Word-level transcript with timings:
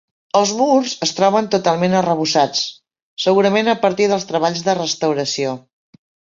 Els 0.37 0.51
murs 0.61 0.95
es 1.07 1.11
troben 1.19 1.49
totalment 1.55 1.97
arrebossats, 1.99 2.65
segurament 3.27 3.71
a 3.75 3.79
partir 3.87 4.11
dels 4.15 4.29
treballs 4.33 4.67
de 4.71 4.79
restauració. 4.83 5.57